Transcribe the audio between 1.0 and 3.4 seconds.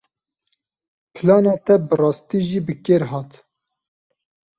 Plana te bi rastî jî bi kêr hat.